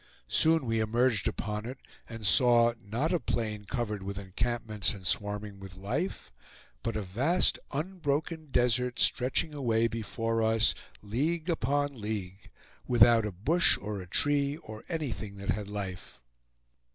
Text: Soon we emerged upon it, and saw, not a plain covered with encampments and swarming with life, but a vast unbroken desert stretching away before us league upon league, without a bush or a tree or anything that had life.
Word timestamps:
Soon 0.33 0.65
we 0.65 0.79
emerged 0.79 1.27
upon 1.27 1.67
it, 1.67 1.77
and 2.09 2.25
saw, 2.25 2.73
not 2.83 3.13
a 3.13 3.19
plain 3.19 3.65
covered 3.65 4.01
with 4.01 4.17
encampments 4.17 4.95
and 4.95 5.05
swarming 5.05 5.59
with 5.59 5.75
life, 5.77 6.31
but 6.81 6.95
a 6.95 7.03
vast 7.03 7.59
unbroken 7.71 8.47
desert 8.47 8.99
stretching 8.99 9.53
away 9.53 9.87
before 9.87 10.41
us 10.41 10.73
league 11.03 11.51
upon 11.51 12.01
league, 12.01 12.49
without 12.87 13.27
a 13.27 13.31
bush 13.31 13.77
or 13.79 14.01
a 14.01 14.07
tree 14.07 14.57
or 14.57 14.83
anything 14.89 15.35
that 15.35 15.51
had 15.51 15.69
life. 15.69 16.19